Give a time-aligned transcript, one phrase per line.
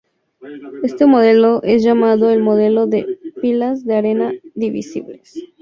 [0.81, 5.43] Este modelo es llamado el modelo de Pilas de Arena Divisibles.